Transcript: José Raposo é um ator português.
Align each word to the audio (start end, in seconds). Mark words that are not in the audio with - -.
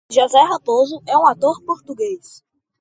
José 0.09 0.39
Raposo 0.45 0.99
é 1.07 1.15
um 1.15 1.27
ator 1.27 1.61
português. 1.63 2.43